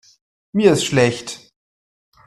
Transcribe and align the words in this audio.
Mir 0.51 0.71
ist 0.73 0.83
schlecht. 0.85 1.47